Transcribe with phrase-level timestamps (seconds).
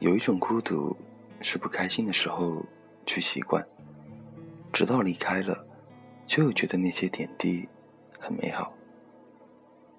[0.00, 0.96] 有一种孤独，
[1.42, 2.64] 是不开心的时候
[3.04, 3.62] 去习惯，
[4.72, 5.66] 直到离开了，
[6.26, 7.68] 就又觉得那些点滴
[8.18, 8.72] 很美好。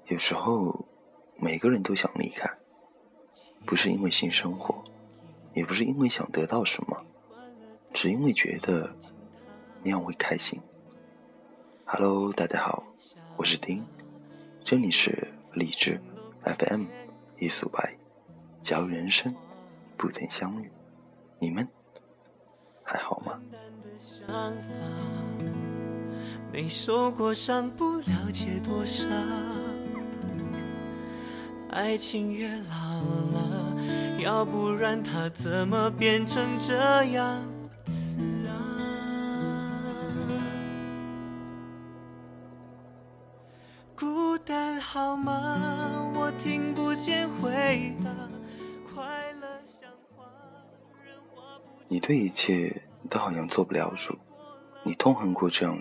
[0.07, 0.83] 有时候，
[1.37, 2.51] 每个人都想离开，
[3.63, 4.83] 不是因为新生活，
[5.53, 7.05] 也不是因为想得到什么，
[7.93, 8.91] 只因为觉得
[9.83, 10.59] 那样会开心。
[11.85, 12.83] Hello，大家好，
[13.37, 13.85] 我是丁，
[14.63, 16.01] 这里是荔枝
[16.43, 16.85] FM
[17.37, 17.95] 一素白，
[18.63, 19.31] 假如人生。
[20.01, 20.71] 不曾相遇，
[21.37, 21.67] 你们
[22.83, 23.39] 还好吗？
[26.51, 29.07] 没受过伤，不了解多少。
[31.69, 33.77] 爱情越老了，
[34.17, 36.73] 要不然它怎么变成这
[37.11, 37.39] 样
[37.85, 38.57] 子啊？
[43.95, 46.11] 孤单好吗？
[46.15, 48.09] 我听不见回答。
[51.91, 54.17] 你对一切都好像做不了主，
[54.81, 55.77] 你痛恨过这样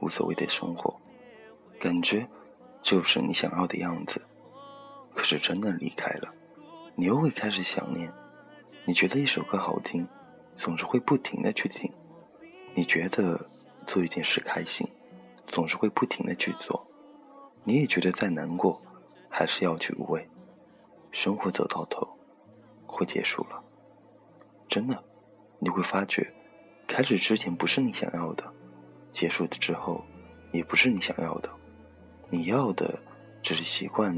[0.00, 0.98] 无所谓的生活，
[1.78, 2.26] 感觉
[2.80, 4.24] 就是你想要的样子。
[5.12, 6.32] 可是真的离开了，
[6.94, 8.10] 你又会开始想念。
[8.86, 10.08] 你觉得一首歌好听，
[10.56, 11.92] 总是会不停的去听；
[12.74, 13.46] 你觉得
[13.86, 14.88] 做一件事开心，
[15.44, 16.88] 总是会不停的去做。
[17.62, 18.80] 你也觉得再难过，
[19.28, 20.26] 还是要去无畏。
[21.12, 22.08] 生活走到头，
[22.86, 23.64] 会结束了。
[24.68, 25.02] 真的，
[25.58, 26.30] 你会发觉，
[26.86, 28.44] 开始之前不是你想要的，
[29.10, 30.04] 结束之后，
[30.52, 31.50] 也不是你想要的。
[32.28, 32.98] 你要的
[33.42, 34.14] 只是习惯，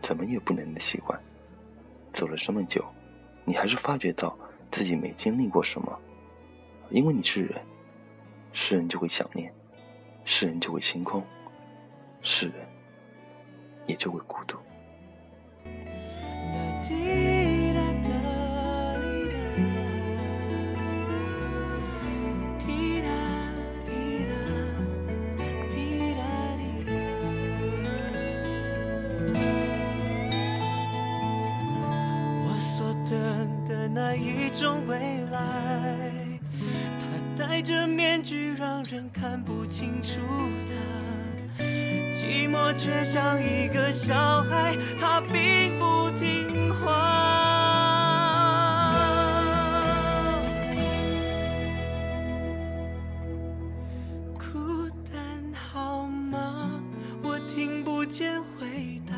[0.00, 1.18] 怎么也不能的习惯。
[2.12, 2.84] 走了这么久，
[3.44, 4.36] 你还是发觉到
[4.70, 5.96] 自己没经历过什么，
[6.90, 7.62] 因为你是人，
[8.52, 9.54] 是人就会想念，
[10.24, 11.24] 是人就会心空，
[12.20, 12.56] 是人
[13.86, 14.58] 也就会孤独。
[34.54, 34.96] 种未
[35.32, 35.40] 来，
[37.00, 37.04] 他
[37.36, 40.20] 戴着面具，让人看不清楚
[41.58, 41.64] 他。
[42.12, 46.84] 寂寞却像一个小孩，他并不听话。
[54.38, 56.70] 孤单好吗？
[57.24, 59.14] 我听不见回答。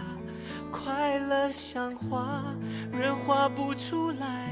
[0.73, 2.43] 快乐像花，
[2.91, 4.46] 人画不出来？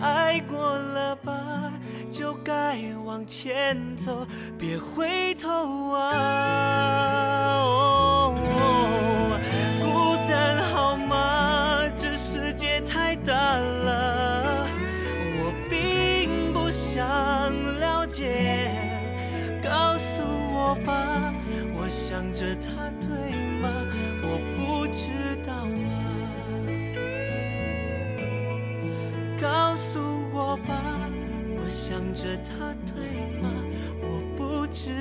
[0.00, 1.72] 爱过了吧，
[2.10, 4.26] 就该往前走，
[4.58, 7.60] 别回头啊！
[9.80, 11.82] 孤单好吗？
[11.96, 14.66] 这世界太大了，
[15.36, 16.98] 我并不想
[17.78, 18.70] 了解。
[19.62, 21.34] 告诉我吧，
[21.74, 23.68] 我想着他对吗？
[24.22, 25.29] 我不知
[32.14, 33.50] 着他对吗？
[34.02, 34.06] 我
[34.36, 34.99] 不知。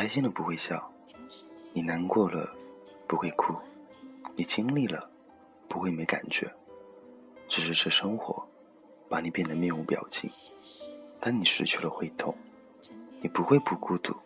[0.00, 0.90] 开心了不会笑，
[1.74, 2.50] 你难过了
[3.06, 3.54] 不会哭，
[4.34, 5.10] 你经历了
[5.68, 6.50] 不会没感觉，
[7.46, 8.42] 只是这生活
[9.10, 10.30] 把你变得面无表情。
[11.20, 12.34] 当你失去了会痛，
[13.20, 14.16] 你不会不孤独，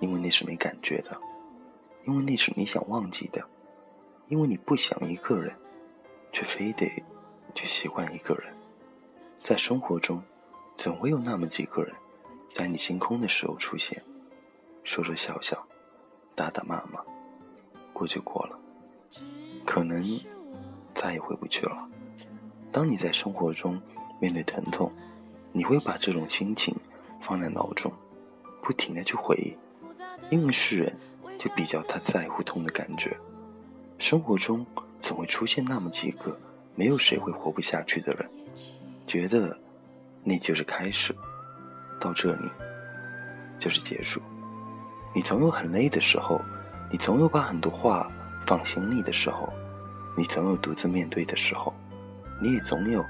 [0.00, 1.16] 因为那是没感觉的。
[2.04, 3.40] 因为那是你想忘记的，
[4.26, 5.54] 因为你不想一个人，
[6.32, 6.90] 却非得
[7.54, 8.52] 去习惯一个人。
[9.40, 10.20] 在生活中，
[10.76, 11.94] 总会有那么几个人，
[12.52, 14.02] 在你心空的时候出现，
[14.90, 15.56] 说说笑笑，
[16.34, 17.00] 打打骂骂，
[17.92, 18.58] 过就过了，
[19.64, 20.04] 可能
[20.96, 21.88] 再也回不去了。
[22.72, 23.80] 当你在生活中
[24.18, 24.90] 面对疼痛，
[25.52, 26.74] 你会把这种心情
[27.22, 27.92] 放在脑中，
[28.60, 29.56] 不停的去回忆，
[30.28, 30.98] 因为世人，
[31.38, 33.16] 就比较他在乎痛的感觉。
[33.96, 34.66] 生活中
[35.00, 36.36] 总会出现那么几个
[36.74, 38.28] 没有谁会活不下去的人，
[39.06, 39.56] 觉得
[40.24, 41.14] 那就是开始，
[42.00, 42.50] 到这里
[43.56, 44.20] 就是结束。
[45.12, 46.40] 你总有很累的时候，
[46.90, 48.10] 你总有把很多话
[48.46, 49.52] 放心里的时候，
[50.16, 51.74] 你总有独自面对的时候。
[52.42, 53.04] 你也总有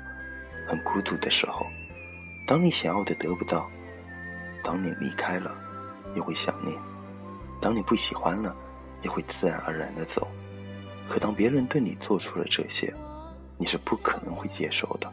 [0.67, 1.65] 很孤独的时候，
[2.49, 3.71] 当你想要的得不到，
[4.65, 5.55] 当你离开了，
[6.17, 6.77] 也会想念；
[7.61, 8.53] 当你不喜欢了，
[9.03, 10.27] 也会自然而然的走。
[11.09, 12.93] 可当别人对你做出了这些，
[13.57, 15.09] 你是不可能会接受的。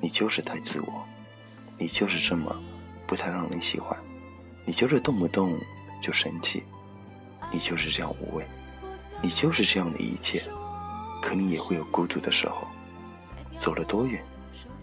[0.00, 1.04] 你就是太自我，
[1.76, 2.56] 你就是这么
[3.06, 3.94] 不太让人喜欢，
[4.64, 5.58] 你就是动不动
[6.00, 6.62] 就生气，
[7.50, 8.46] 你就是这样无畏，
[9.20, 10.42] 你就是这样的一切。
[11.20, 12.66] 可你也会有孤独的时候。
[13.58, 14.20] 走了多远，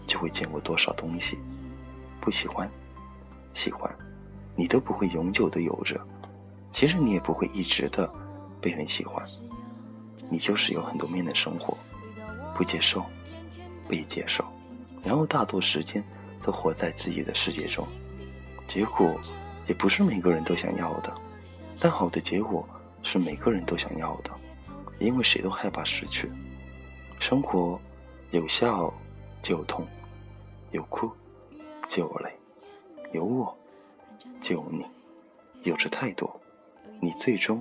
[0.06, 1.38] 就会见过多少东西。
[2.20, 2.70] 不喜欢，
[3.52, 3.94] 喜欢，
[4.54, 6.00] 你都不会永久的有着。
[6.70, 8.10] 其实你也不会一直的
[8.60, 9.22] 被人喜欢。
[10.30, 11.76] 你就是有很多面的生活，
[12.54, 13.04] 不接受，
[13.88, 14.44] 被接受，
[15.02, 16.02] 然后大多时间
[16.42, 17.86] 都活在自己的世界中。
[18.68, 19.20] 结果
[19.70, 21.14] 也不是每个人都想要的，
[21.78, 22.68] 但好的结果
[23.04, 24.32] 是每个人都想要的，
[24.98, 26.28] 因为谁都害怕失去。
[27.20, 27.80] 生活。
[28.32, 28.94] 有笑
[29.42, 29.84] 就有痛，
[30.70, 31.10] 有哭
[31.88, 32.30] 就有泪，
[33.10, 33.58] 有我
[34.40, 34.86] 就有你，
[35.64, 36.40] 有着太多，
[37.00, 37.60] 你最终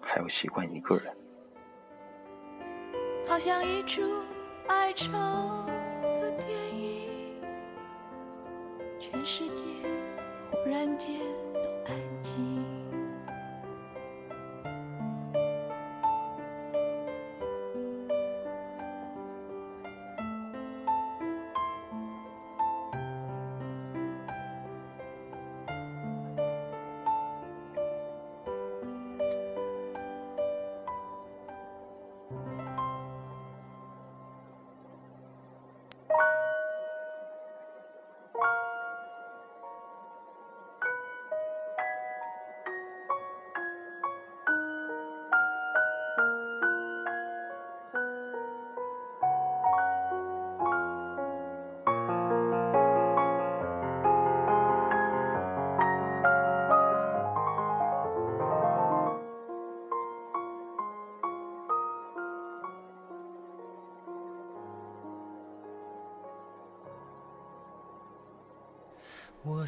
[0.00, 1.16] 还要习惯一个人。
[3.28, 4.02] 好像一出
[4.66, 7.40] 哀愁的电影，
[8.98, 9.64] 全世界
[10.50, 11.14] 忽然间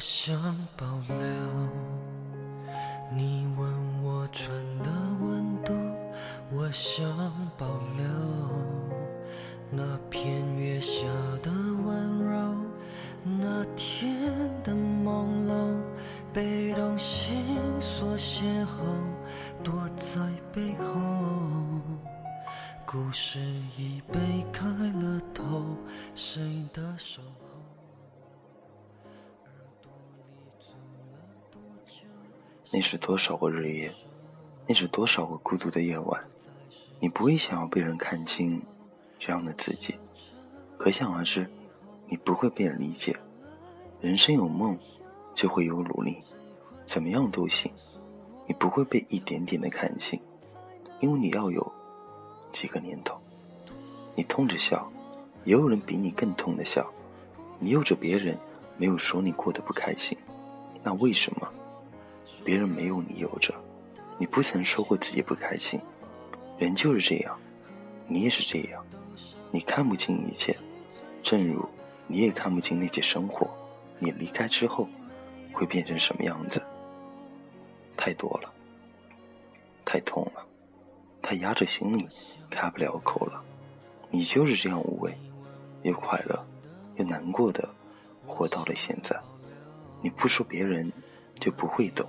[0.03, 0.35] 想
[0.75, 1.42] 保留。
[32.83, 33.89] 是多少个日夜，
[34.67, 36.21] 那是多少个孤独的夜晚，
[36.99, 38.61] 你不会想要被人看清
[39.17, 39.95] 这样的自己，
[40.77, 41.49] 可想而知，
[42.07, 43.15] 你不会被人理解。
[44.01, 44.77] 人生有梦，
[45.33, 46.17] 就会有努力，
[46.85, 47.71] 怎么样都行。
[48.45, 50.19] 你不会被一点点的看清，
[50.99, 51.71] 因为你要有
[52.51, 53.17] 几个年头。
[54.13, 54.91] 你痛着笑，
[55.45, 56.85] 也有人比你更痛的笑。
[57.59, 58.37] 你有着别人
[58.77, 60.17] 没有说你过得不开心，
[60.83, 61.47] 那为什么？
[62.43, 63.53] 别人没有你有着，
[64.17, 65.79] 你不曾说过自己不开心，
[66.57, 67.39] 人就是这样，
[68.07, 68.85] 你也是这样，
[69.51, 70.55] 你看不清一切，
[71.21, 71.67] 正如
[72.07, 73.49] 你也看不清那些生活，
[73.97, 74.87] 你离开之后
[75.53, 76.61] 会变成什么样子。
[77.95, 78.51] 太多了，
[79.85, 80.45] 太痛了，
[81.21, 82.07] 他压着心里
[82.49, 83.41] 开不了口了。
[84.09, 85.17] 你就是这样无畏，
[85.83, 86.45] 又快乐，
[86.97, 87.67] 又难过的
[88.27, 89.17] 活到了现在。
[90.01, 90.91] 你不说，别人
[91.35, 92.05] 就不会懂。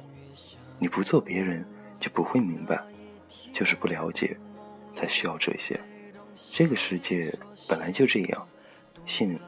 [0.79, 1.65] 你不做，别人
[1.99, 2.83] 就不会明白，
[3.53, 4.37] 就是不了解，
[4.95, 5.81] 才需要这些。
[6.53, 7.33] 这个世界
[7.69, 8.49] 本来就这样，
[9.05, 9.39] 信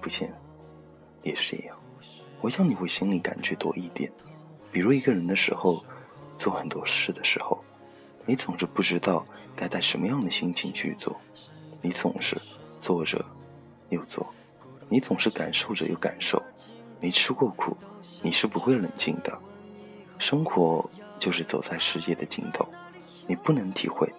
[0.00, 0.28] 不信
[1.22, 1.76] 也是这样。
[2.40, 4.10] 我想你会心里感觉多一点。
[4.72, 5.84] 比如一个人的时候，
[6.38, 7.62] 做很多事的时候，
[8.24, 11.20] 你总是不知道该带什么样的心情去做，
[11.82, 12.40] 你总是
[12.78, 13.22] 做着
[13.90, 14.26] 又做，
[14.88, 16.42] 你总是感受着又感受。
[17.00, 17.76] 没吃过苦，
[18.22, 19.38] 你是不会冷静的。
[20.20, 22.68] 生活就是走在世界的尽头。
[23.26, 24.12] 你不能体会，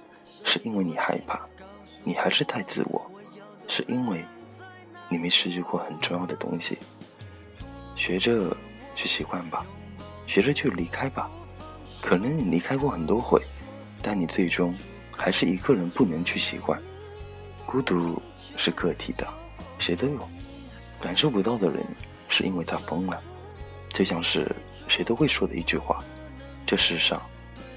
[0.43, 1.39] 是因为你害怕，
[2.03, 3.09] 你还是太自我，
[3.67, 4.25] 是因为
[5.07, 6.77] 你没失去过很重要的东西。
[7.95, 8.57] 学着
[8.95, 9.63] 去习惯吧，
[10.25, 11.29] 学着去离开吧。
[12.01, 13.39] 可能你离开过很多回，
[14.01, 14.73] 但你最终
[15.15, 16.81] 还是一个人，不能去习惯。
[17.63, 18.19] 孤独
[18.57, 19.27] 是个体的，
[19.77, 20.27] 谁都有。
[20.99, 21.85] 感受不到的人，
[22.27, 23.21] 是因为他疯了。
[23.89, 24.49] 就像是
[24.91, 26.03] 谁都会说的一句话：
[26.67, 27.21] 这世上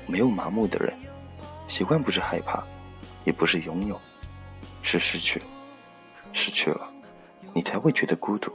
[0.04, 0.92] 没有麻木的人。
[1.64, 2.64] 习惯不是害怕，
[3.25, 3.97] 也不是拥有，
[4.83, 5.40] 是失去。
[6.33, 6.90] 失去了，
[7.52, 8.50] 你才会觉得孤独；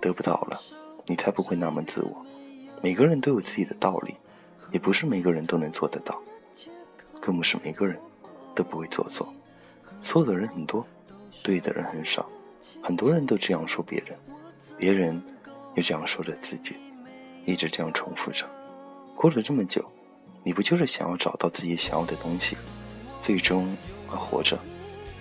[0.00, 0.60] 得不到了，
[1.06, 2.24] 你才不会那么自我。
[2.80, 4.14] 每个人都有自己的道理，
[4.70, 6.22] 也不是每个人都能做得到，
[7.20, 7.98] 更不是每个人
[8.54, 9.34] 都不会做作。
[10.00, 10.86] 错的人很多，
[11.42, 12.24] 对的人很少。
[12.80, 14.16] 很多人都这样说别人，
[14.78, 15.20] 别人
[15.74, 16.76] 又这样说着自己，
[17.48, 18.44] 一直这样重复着。
[19.16, 19.84] 过了这么久。
[20.44, 22.56] 你不就是想要找到自己想要的东西，
[23.20, 23.76] 最终
[24.10, 24.58] 而活着？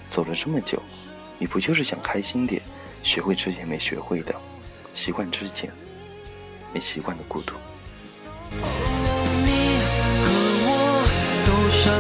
[0.10, 0.82] 走了这么久，
[1.38, 2.62] 你不就是想开心点，
[3.04, 4.34] 学会之前没学会的，
[4.94, 5.70] 习惯之前
[6.74, 7.56] 没习惯的孤独？
[8.52, 8.60] 你
[10.24, 10.30] 和
[10.64, 10.70] 我
[11.46, 11.94] 都想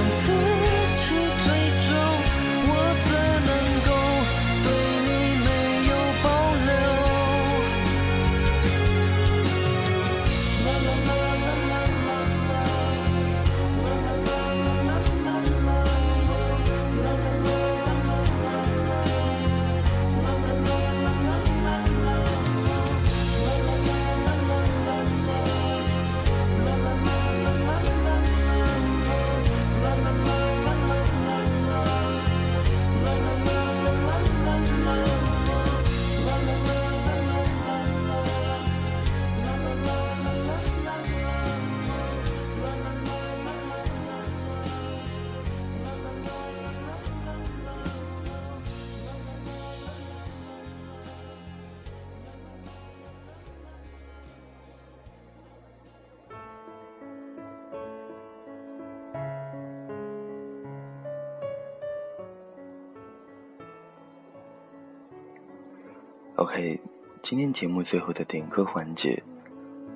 [66.47, 66.79] OK，
[67.21, 69.21] 今天节目最后的点歌环节，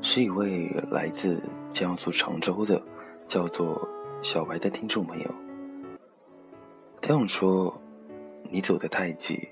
[0.01, 2.84] 是一位来自江苏常州的
[3.25, 3.88] 叫做
[4.22, 5.31] 小白的听众朋友。
[7.01, 7.74] 他想说
[8.51, 9.48] ：“你走得太急，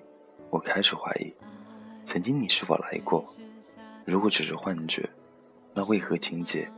[0.49, 1.33] 我开始怀疑，
[2.05, 3.23] 曾经你是否来过？
[4.03, 5.09] 如果只是幻觉，
[5.73, 6.69] 那为何情节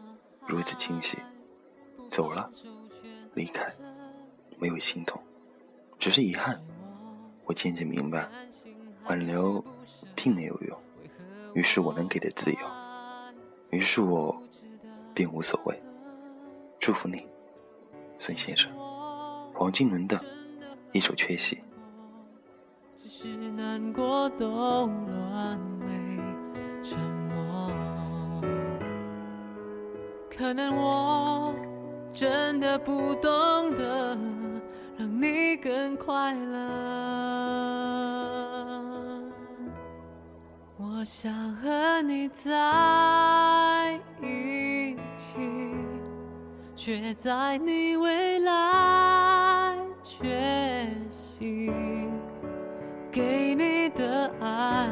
[0.46, 1.18] 如此清晰？
[2.08, 2.48] 走了，
[3.34, 3.74] 离开，
[4.60, 5.20] 没有心痛，
[5.98, 6.62] 只是遗憾。
[7.44, 8.30] 我渐渐明白，
[9.06, 9.66] 挽留。”
[10.15, 10.77] 并没有用，
[11.53, 12.60] 于是我能给的自由，
[13.70, 14.41] 于是我
[15.13, 15.82] 便无所谓。
[16.80, 17.25] 祝福你，
[18.18, 18.72] 孙先生。
[19.53, 20.20] 黄金伦的
[20.91, 21.56] 一首《缺席》。
[30.36, 31.53] 可能我
[32.12, 33.32] 真的不懂
[33.75, 34.18] 得
[34.98, 37.41] 让你更快乐。
[41.01, 45.39] 我想和你在一起，
[46.75, 51.72] 却在你未来缺席。
[53.12, 54.88] 给你的爱，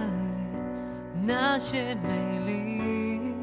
[1.28, 3.36] 那些美丽，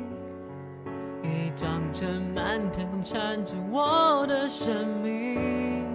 [1.23, 5.87] 已长成蔓藤缠着我的生命，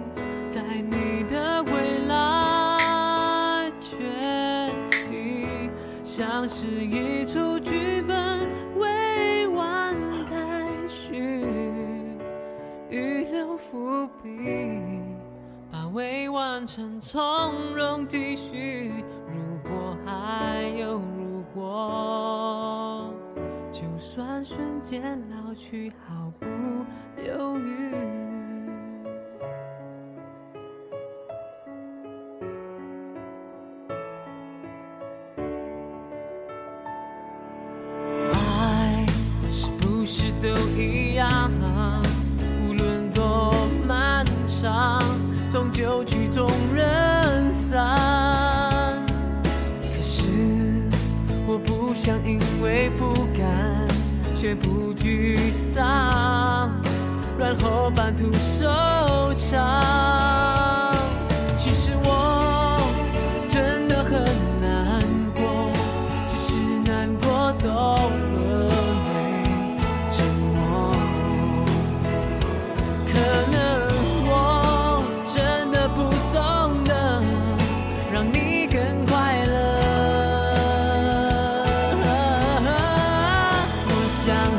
[0.48, 1.61] 在你的
[6.22, 9.92] 像是一出剧本未完
[10.26, 11.16] 待续，
[12.88, 14.30] 预留伏笔，
[15.68, 18.92] 把未完成从容继续。
[19.26, 23.12] 如果还有如果，
[23.72, 26.46] 就算瞬间老去，毫不
[27.20, 28.21] 犹豫。
[52.04, 53.86] 想因为不甘
[54.34, 56.68] 却不沮丧，
[57.38, 58.66] 然后半途收
[59.34, 60.92] 场。
[61.56, 62.41] 其实我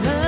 [0.02, 0.23] love.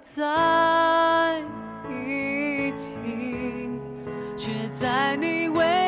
[0.00, 1.42] 在
[1.90, 2.96] 一起。
[4.36, 5.85] 却在你未